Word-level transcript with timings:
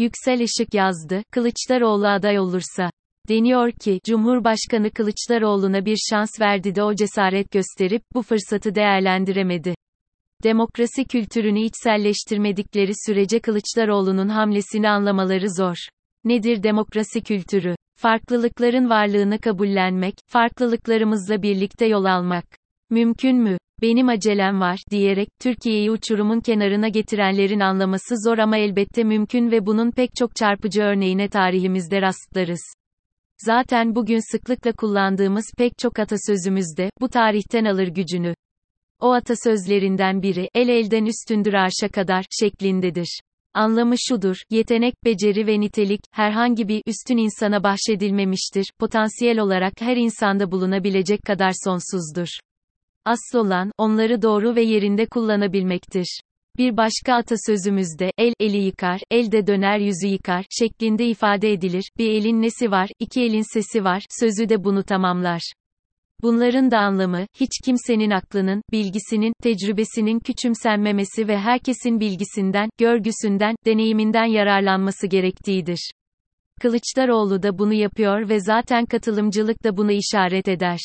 Yüksel 0.00 0.40
Işık 0.40 0.74
yazdı, 0.74 1.22
Kılıçdaroğlu 1.30 2.08
aday 2.08 2.38
olursa. 2.38 2.90
Deniyor 3.28 3.72
ki, 3.72 4.00
Cumhurbaşkanı 4.06 4.90
Kılıçdaroğlu'na 4.90 5.84
bir 5.84 5.98
şans 6.10 6.40
verdi 6.40 6.74
de 6.74 6.82
o 6.82 6.94
cesaret 6.94 7.50
gösterip, 7.50 8.02
bu 8.14 8.22
fırsatı 8.22 8.74
değerlendiremedi. 8.74 9.74
Demokrasi 10.42 11.04
kültürünü 11.04 11.60
içselleştirmedikleri 11.60 12.92
sürece 13.06 13.40
Kılıçdaroğlu'nun 13.40 14.28
hamlesini 14.28 14.88
anlamaları 14.88 15.50
zor. 15.50 15.76
Nedir 16.24 16.62
demokrasi 16.62 17.20
kültürü? 17.20 17.74
Farklılıkların 17.96 18.90
varlığını 18.90 19.38
kabullenmek, 19.38 20.14
farklılıklarımızla 20.26 21.42
birlikte 21.42 21.86
yol 21.86 22.04
almak. 22.04 22.44
Mümkün 22.90 23.36
mü? 23.36 23.58
Benim 23.82 24.08
acelem 24.08 24.60
var, 24.60 24.78
diyerek, 24.90 25.28
Türkiye'yi 25.40 25.90
uçurumun 25.90 26.40
kenarına 26.40 26.88
getirenlerin 26.88 27.60
anlaması 27.60 28.14
zor 28.24 28.38
ama 28.38 28.56
elbette 28.56 29.04
mümkün 29.04 29.50
ve 29.50 29.66
bunun 29.66 29.90
pek 29.90 30.10
çok 30.16 30.36
çarpıcı 30.36 30.82
örneğine 30.82 31.28
tarihimizde 31.28 32.02
rastlarız. 32.02 32.60
Zaten 33.38 33.94
bugün 33.94 34.32
sıklıkla 34.32 34.72
kullandığımız 34.72 35.44
pek 35.58 35.78
çok 35.78 35.98
atasözümüzde, 35.98 36.90
bu 37.00 37.08
tarihten 37.08 37.64
alır 37.64 37.88
gücünü. 37.88 38.34
O 39.00 39.12
atasözlerinden 39.12 40.22
biri, 40.22 40.48
el 40.54 40.68
elden 40.68 41.04
üstündür 41.04 41.54
arşa 41.54 41.88
kadar, 41.88 42.24
şeklindedir. 42.40 43.20
Anlamı 43.54 43.94
şudur, 44.08 44.36
yetenek, 44.50 44.94
beceri 45.04 45.46
ve 45.46 45.60
nitelik, 45.60 46.00
herhangi 46.10 46.68
bir 46.68 46.82
üstün 46.86 47.16
insana 47.16 47.62
bahşedilmemiştir, 47.62 48.66
potansiyel 48.78 49.38
olarak 49.38 49.72
her 49.80 49.96
insanda 49.96 50.52
bulunabilecek 50.52 51.22
kadar 51.22 51.52
sonsuzdur. 51.64 52.28
Asıl 53.10 53.38
olan, 53.38 53.72
onları 53.78 54.22
doğru 54.22 54.56
ve 54.56 54.62
yerinde 54.62 55.06
kullanabilmektir. 55.06 56.20
Bir 56.58 56.76
başka 56.76 57.14
atasözümüzde, 57.14 58.12
el, 58.18 58.32
eli 58.40 58.56
yıkar, 58.56 59.00
el 59.10 59.32
de 59.32 59.46
döner 59.46 59.78
yüzü 59.78 60.06
yıkar, 60.06 60.44
şeklinde 60.50 61.06
ifade 61.06 61.52
edilir, 61.52 61.90
bir 61.98 62.10
elin 62.10 62.42
nesi 62.42 62.70
var, 62.70 62.90
iki 62.98 63.22
elin 63.22 63.54
sesi 63.54 63.84
var, 63.84 64.02
sözü 64.20 64.48
de 64.48 64.64
bunu 64.64 64.82
tamamlar. 64.82 65.52
Bunların 66.22 66.70
da 66.70 66.78
anlamı, 66.78 67.26
hiç 67.40 67.50
kimsenin 67.64 68.10
aklının, 68.10 68.62
bilgisinin, 68.72 69.32
tecrübesinin 69.42 70.18
küçümsenmemesi 70.18 71.28
ve 71.28 71.38
herkesin 71.38 72.00
bilgisinden, 72.00 72.70
görgüsünden, 72.78 73.54
deneyiminden 73.66 74.26
yararlanması 74.26 75.06
gerektiğidir. 75.06 75.90
Kılıçdaroğlu 76.60 77.42
da 77.42 77.58
bunu 77.58 77.72
yapıyor 77.72 78.28
ve 78.28 78.40
zaten 78.40 78.86
katılımcılık 78.86 79.64
da 79.64 79.76
bunu 79.76 79.92
işaret 79.92 80.48
eder. 80.48 80.80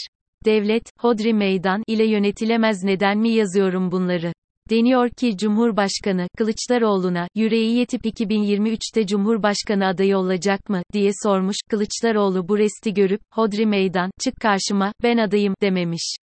Devlet, 0.45 0.83
hodri 0.99 1.33
meydan 1.33 1.83
ile 1.87 2.05
yönetilemez 2.05 2.83
neden 2.83 3.17
mi 3.17 3.29
yazıyorum 3.29 3.91
bunları? 3.91 4.33
Deniyor 4.69 5.09
ki 5.09 5.37
Cumhurbaşkanı, 5.37 6.27
Kılıçdaroğlu'na, 6.37 7.27
yüreği 7.35 7.77
yetip 7.77 8.05
2023'te 8.05 9.07
Cumhurbaşkanı 9.07 9.87
adayı 9.87 10.17
olacak 10.17 10.69
mı, 10.69 10.83
diye 10.93 11.11
sormuş, 11.23 11.55
Kılıçdaroğlu 11.69 12.47
bu 12.47 12.57
resti 12.57 12.93
görüp, 12.93 13.21
hodri 13.33 13.65
meydan, 13.65 14.11
çık 14.23 14.35
karşıma, 14.41 14.93
ben 15.03 15.17
adayım, 15.17 15.53
dememiş. 15.61 16.15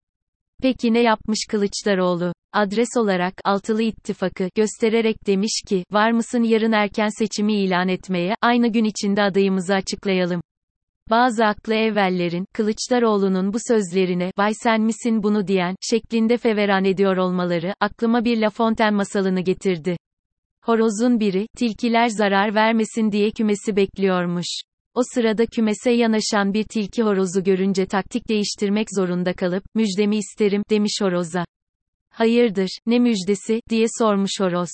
Peki 0.62 0.94
ne 0.94 1.02
yapmış 1.02 1.38
Kılıçdaroğlu? 1.50 2.32
Adres 2.52 2.88
olarak, 2.96 3.34
altılı 3.44 3.82
ittifakı, 3.82 4.48
göstererek 4.54 5.26
demiş 5.26 5.62
ki, 5.68 5.84
var 5.92 6.10
mısın 6.10 6.42
yarın 6.42 6.72
erken 6.72 7.08
seçimi 7.18 7.54
ilan 7.54 7.88
etmeye, 7.88 8.34
aynı 8.42 8.72
gün 8.72 8.84
içinde 8.84 9.22
adayımızı 9.22 9.74
açıklayalım. 9.74 10.40
Bazı 11.12 11.44
aklı 11.44 11.74
evvellerin, 11.74 12.46
Kılıçdaroğlu'nun 12.52 13.52
bu 13.52 13.56
sözlerine, 13.68 14.32
vay 14.38 14.52
sen 14.54 14.80
misin 14.80 15.22
bunu 15.22 15.46
diyen, 15.46 15.76
şeklinde 15.80 16.36
feveran 16.36 16.84
ediyor 16.84 17.16
olmaları, 17.16 17.74
aklıma 17.80 18.24
bir 18.24 18.40
La 18.40 18.50
Fontaine 18.50 18.96
masalını 18.96 19.40
getirdi. 19.40 19.96
Horozun 20.62 21.20
biri, 21.20 21.46
tilkiler 21.56 22.08
zarar 22.08 22.54
vermesin 22.54 23.12
diye 23.12 23.30
kümesi 23.30 23.76
bekliyormuş. 23.76 24.46
O 24.94 25.00
sırada 25.14 25.46
kümese 25.46 25.90
yanaşan 25.90 26.54
bir 26.54 26.64
tilki 26.64 27.02
horozu 27.02 27.44
görünce 27.44 27.86
taktik 27.86 28.28
değiştirmek 28.28 28.86
zorunda 28.96 29.32
kalıp, 29.32 29.64
müjdemi 29.74 30.16
isterim, 30.16 30.62
demiş 30.70 30.98
horoza. 31.00 31.44
Hayırdır, 32.10 32.78
ne 32.86 32.98
müjdesi, 32.98 33.60
diye 33.70 33.86
sormuş 33.98 34.40
horoz. 34.40 34.70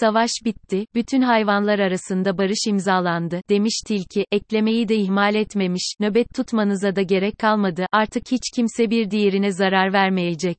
Savaş 0.00 0.30
bitti, 0.44 0.86
bütün 0.94 1.22
hayvanlar 1.22 1.78
arasında 1.78 2.38
barış 2.38 2.58
imzalandı, 2.68 3.40
demiş 3.48 3.82
tilki, 3.86 4.26
eklemeyi 4.32 4.88
de 4.88 4.96
ihmal 4.96 5.34
etmemiş, 5.34 5.94
nöbet 6.00 6.26
tutmanıza 6.34 6.96
da 6.96 7.02
gerek 7.02 7.38
kalmadı, 7.38 7.86
artık 7.92 8.22
hiç 8.32 8.42
kimse 8.56 8.90
bir 8.90 9.10
diğerine 9.10 9.52
zarar 9.52 9.92
vermeyecek. 9.92 10.58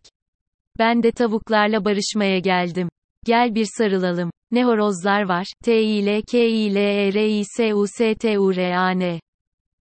Ben 0.80 1.04
de 1.04 1.12
tavuklarla 1.12 1.86
barışmaya 1.86 2.40
geldim. 2.40 2.90
Gel 3.26 3.56
bir 3.56 3.68
sarılalım. 3.78 4.32
Ne 4.52 4.66
horozlar 4.66 5.22
var, 5.22 5.46
T 5.64 5.84
I 5.84 6.06
L 6.06 6.22
K 6.32 6.46
I 6.46 6.76
L 6.76 6.76
E 6.76 7.14
R 7.14 7.40
I 7.40 7.44
S 7.46 7.74
U 7.74 7.88
S 7.88 8.16
T 8.16 8.40
U 8.40 8.56
R 8.56 8.78
A 8.78 8.90
N. 8.90 9.20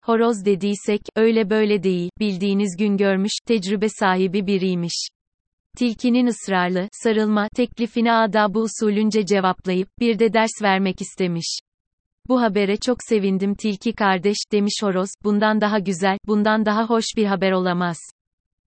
Horoz 0.03 0.45
dediysek, 0.45 1.01
öyle 1.17 1.51
böyle 1.51 1.83
değil, 1.83 2.11
bildiğiniz 2.21 2.77
gün 2.79 2.97
görmüş, 2.97 3.33
tecrübe 3.47 3.89
sahibi 3.89 4.47
biriymiş. 4.47 5.09
Tilkinin 5.77 6.27
ısrarlı, 6.27 6.89
sarılma, 6.93 7.49
teklifini 7.57 8.13
adabı 8.13 8.59
usulünce 8.59 9.27
cevaplayıp, 9.27 9.89
bir 10.01 10.19
de 10.19 10.33
ders 10.33 10.63
vermek 10.63 11.01
istemiş. 11.01 11.59
Bu 12.29 12.43
habere 12.43 12.77
çok 12.77 12.97
sevindim 13.09 13.55
tilki 13.55 13.93
kardeş, 13.93 14.37
demiş 14.53 14.75
horoz, 14.83 15.09
bundan 15.25 15.61
daha 15.61 15.79
güzel, 15.79 16.19
bundan 16.27 16.67
daha 16.67 16.87
hoş 16.87 17.05
bir 17.17 17.25
haber 17.25 17.53
olamaz. 17.53 17.97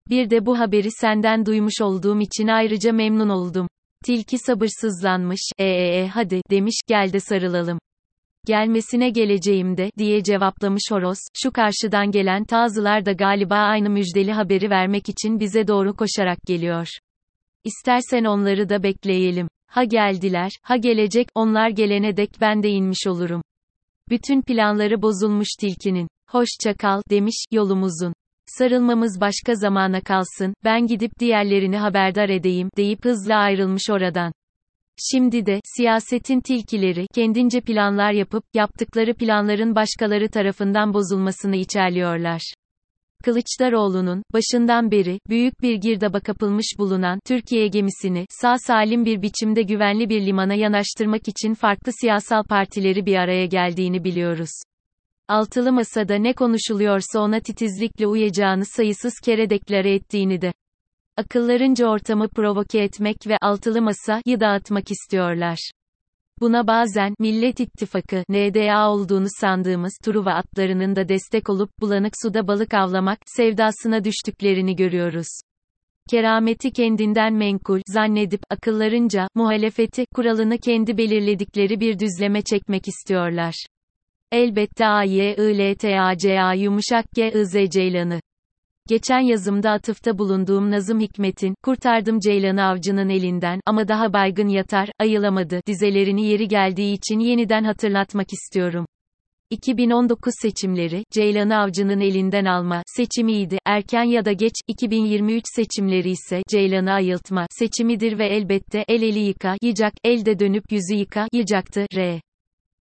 Bir 0.09 0.31
de 0.31 0.47
bu 0.47 0.59
haberi 0.59 0.91
senden 0.91 1.47
duymuş 1.47 1.81
olduğum 1.81 2.21
için 2.21 2.49
ayrıca 2.49 2.93
memnun 2.93 3.29
oldum. 3.29 3.69
Tilki 4.05 4.39
sabırsızlanmış, 4.39 5.51
ee, 5.59 5.65
e, 5.65 6.09
hadi, 6.09 6.41
demiş, 6.51 6.81
gel 6.87 7.13
de 7.13 7.21
sarılalım. 7.21 7.79
Gelmesine 8.47 9.11
geleceğim 9.11 9.77
de, 9.77 9.91
diye 9.99 10.23
cevaplamış 10.23 10.83
horoz, 10.91 11.19
şu 11.35 11.53
karşıdan 11.53 12.11
gelen 12.11 12.45
tazılar 12.45 13.07
da 13.07 13.13
galiba 13.13 13.55
aynı 13.55 13.91
müjdeli 13.91 14.33
haberi 14.33 14.71
vermek 14.71 15.09
için 15.09 15.41
bize 15.41 15.69
doğru 15.69 15.97
koşarak 15.97 16.39
geliyor. 16.47 16.89
İstersen 17.65 18.25
onları 18.25 18.69
da 18.69 18.83
bekleyelim. 18.83 19.49
Ha 19.67 19.85
geldiler, 19.85 20.51
ha 20.63 20.77
gelecek, 20.77 21.29
onlar 21.35 21.69
gelene 21.69 22.17
dek 22.17 22.31
ben 22.41 22.63
de 22.63 22.69
inmiş 22.69 23.07
olurum. 23.07 23.43
Bütün 24.09 24.43
planları 24.43 25.03
bozulmuş 25.03 25.49
tilkinin. 25.61 26.09
Hoşça 26.31 26.75
kal, 26.75 27.03
demiş, 27.11 27.45
yolumuzun. 27.51 28.15
Sarılmamız 28.47 29.21
başka 29.21 29.55
zamana 29.55 30.01
kalsın, 30.01 30.55
ben 30.65 30.87
gidip 30.87 31.19
diğerlerini 31.19 31.77
haberdar 31.77 32.29
edeyim, 32.29 32.69
deyip 32.77 33.05
hızla 33.05 33.37
ayrılmış 33.37 33.91
oradan. 33.91 34.33
Şimdi 34.99 35.47
de, 35.47 35.61
siyasetin 35.77 36.41
tilkileri, 36.41 37.07
kendince 37.15 37.61
planlar 37.61 38.13
yapıp, 38.13 38.45
yaptıkları 38.55 39.15
planların 39.15 39.75
başkaları 39.75 40.29
tarafından 40.29 40.95
bozulmasını 40.95 41.57
içerliyorlar. 41.57 42.55
Kılıçdaroğlu'nun, 43.25 44.23
başından 44.33 44.91
beri, 44.91 45.19
büyük 45.29 45.63
bir 45.63 45.75
girdaba 45.75 46.21
kapılmış 46.21 46.67
bulunan, 46.79 47.19
Türkiye 47.27 47.67
gemisini, 47.67 48.27
sağ 48.31 48.59
salim 48.59 49.05
bir 49.05 49.23
biçimde 49.23 49.63
güvenli 49.63 50.09
bir 50.09 50.27
limana 50.27 50.55
yanaştırmak 50.55 51.29
için 51.29 51.55
farklı 51.55 51.93
siyasal 52.01 52.43
partileri 52.45 53.07
bir 53.07 53.17
araya 53.17 53.47
geldiğini 53.47 54.05
biliyoruz. 54.05 54.51
Altılı 55.29 55.73
masada 55.73 56.15
ne 56.15 56.33
konuşuluyorsa 56.33 57.21
ona 57.21 57.41
titizlikle 57.41 58.07
uyacağını 58.07 58.65
sayısız 58.65 59.15
kere 59.25 59.51
deklare 59.51 59.95
ettiğini 59.95 60.41
de. 60.41 60.53
Akıllarınca 61.17 61.87
ortamı 61.87 62.29
provoke 62.29 62.83
etmek 62.83 63.17
ve 63.27 63.37
altılı 63.41 63.83
masayı 63.83 64.41
dağıtmak 64.41 64.91
istiyorlar. 64.91 65.71
Buna 66.41 66.67
bazen, 66.67 67.15
Millet 67.19 67.61
İttifakı, 67.61 68.25
NDA 68.29 68.91
olduğunu 68.91 69.27
sandığımız 69.41 69.93
Truva 70.03 70.31
atlarının 70.33 70.97
da 70.97 71.09
destek 71.09 71.51
olup, 71.51 71.71
bulanık 71.81 72.13
suda 72.23 72.47
balık 72.49 72.75
avlamak, 72.75 73.19
sevdasına 73.27 74.05
düştüklerini 74.05 74.77
görüyoruz. 74.77 75.29
Kerameti 76.11 76.73
kendinden 76.73 77.35
menkul, 77.35 77.81
zannedip, 77.87 78.41
akıllarınca, 78.51 79.29
muhalefeti, 79.35 80.05
kuralını 80.15 80.59
kendi 80.59 80.97
belirledikleri 80.97 81.81
bir 81.81 81.99
düzleme 81.99 82.43
çekmek 82.43 82.89
istiyorlar. 82.89 83.55
Elbette 84.33 84.87
A 84.87 85.03
Y 85.03 85.35
I 85.35 85.59
L 85.59 85.75
T 85.75 86.01
A 86.01 86.17
C 86.17 86.41
A 86.41 86.53
yumuşak 86.55 87.05
G 87.15 87.33
I 87.33 87.47
Z 87.47 87.71
Ceylanı. 87.71 88.21
Geçen 88.89 89.21
yazımda 89.21 89.71
atıfta 89.71 90.19
bulunduğum 90.19 90.71
Nazım 90.71 91.01
Hikmet'in, 91.01 91.55
kurtardım 91.63 92.19
Ceylan'ı 92.21 92.65
avcının 92.65 93.09
elinden, 93.09 93.61
ama 93.67 93.89
daha 93.89 94.13
baygın 94.13 94.49
yatar, 94.49 94.89
ayılamadı, 94.99 95.61
dizelerini 95.67 96.27
yeri 96.27 96.49
geldiği 96.49 96.93
için 96.95 97.19
yeniden 97.19 97.65
hatırlatmak 97.65 98.27
istiyorum. 98.33 98.87
2019 99.51 100.35
seçimleri, 100.43 101.05
Ceylan'ı 101.13 101.59
avcının 101.59 102.01
elinden 102.01 102.45
alma, 102.45 102.83
seçimiydi, 102.87 103.59
erken 103.67 104.05
ya 104.05 104.25
da 104.25 104.33
geç, 104.33 104.55
2023 104.69 105.45
seçimleri 105.57 106.11
ise, 106.11 106.43
Ceylan'ı 106.51 106.93
ayıltma, 106.93 107.47
seçimidir 107.51 108.19
ve 108.19 108.27
elbette, 108.27 108.85
el 108.89 109.03
eli 109.03 109.19
yıka, 109.19 109.57
yiyecek, 109.63 109.93
elde 110.05 110.39
dönüp 110.39 110.65
yüzü 110.73 110.95
yıka, 110.95 111.29
yıkacaktı, 111.33 111.87
R. 111.97 112.21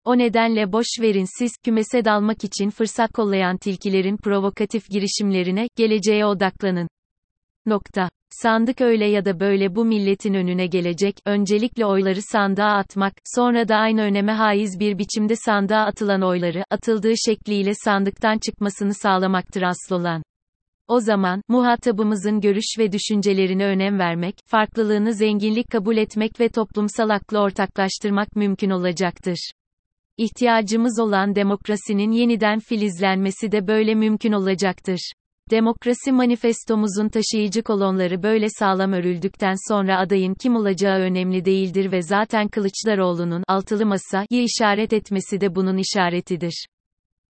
O 0.05 0.17
nedenle 0.17 0.71
boş 0.71 0.87
verin 1.01 1.25
siz, 1.39 1.51
kümese 1.63 2.05
dalmak 2.05 2.43
için 2.43 2.69
fırsat 2.69 3.11
kollayan 3.11 3.57
tilkilerin 3.57 4.17
provokatif 4.17 4.89
girişimlerine, 4.89 5.67
geleceğe 5.75 6.25
odaklanın. 6.25 6.87
Nokta. 7.65 8.09
Sandık 8.29 8.81
öyle 8.81 9.05
ya 9.05 9.25
da 9.25 9.39
böyle 9.39 9.75
bu 9.75 9.85
milletin 9.85 10.33
önüne 10.33 10.67
gelecek, 10.67 11.15
öncelikle 11.25 11.85
oyları 11.85 12.21
sandığa 12.21 12.77
atmak, 12.77 13.13
sonra 13.35 13.67
da 13.67 13.75
aynı 13.75 14.01
öneme 14.01 14.31
haiz 14.31 14.79
bir 14.79 14.97
biçimde 14.97 15.35
sandığa 15.35 15.85
atılan 15.85 16.21
oyları, 16.21 16.63
atıldığı 16.69 17.13
şekliyle 17.25 17.71
sandıktan 17.85 18.37
çıkmasını 18.45 18.93
sağlamaktır 18.93 19.61
asıl 19.61 19.95
olan. 19.95 20.23
O 20.87 20.99
zaman, 20.99 21.41
muhatabımızın 21.47 22.41
görüş 22.41 22.75
ve 22.79 22.91
düşüncelerine 22.91 23.65
önem 23.65 23.99
vermek, 23.99 24.35
farklılığını 24.45 25.13
zenginlik 25.13 25.71
kabul 25.71 25.97
etmek 25.97 26.39
ve 26.39 26.49
toplumsal 26.49 27.09
aklı 27.09 27.39
ortaklaştırmak 27.39 28.35
mümkün 28.35 28.69
olacaktır. 28.69 29.51
İhtiyacımız 30.21 30.99
olan 30.99 31.35
demokrasinin 31.35 32.11
yeniden 32.11 32.59
filizlenmesi 32.59 33.51
de 33.51 33.67
böyle 33.67 33.95
mümkün 33.95 34.31
olacaktır. 34.31 35.11
Demokrasi 35.51 36.11
manifestomuzun 36.11 37.09
taşıyıcı 37.09 37.63
kolonları 37.63 38.23
böyle 38.23 38.47
sağlam 38.49 38.93
örüldükten 38.93 39.55
sonra 39.71 39.99
adayın 39.99 40.33
kim 40.33 40.55
olacağı 40.55 40.99
önemli 40.99 41.45
değildir 41.45 41.91
ve 41.91 42.01
zaten 42.01 42.47
Kılıçdaroğlu'nun 42.47 43.43
altılı 43.47 43.85
masayı 43.85 44.43
işaret 44.43 44.93
etmesi 44.93 45.41
de 45.41 45.55
bunun 45.55 45.77
işaretidir. 45.77 46.65